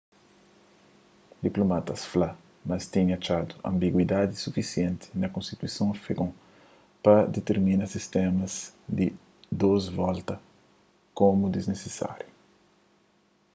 [1.47, 2.29] diplomatas fla
[2.69, 6.31] ma es tinha atxadu anbiguidadi sufisienti na konstituison afegon
[7.03, 8.45] pa ditirmina sistéma
[8.97, 9.07] di
[9.61, 10.35] dôs volta
[11.19, 12.31] komu disnisisáriu